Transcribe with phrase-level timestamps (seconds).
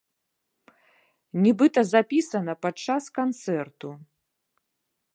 [1.43, 3.89] Нібыта запісана падчас канцэрту!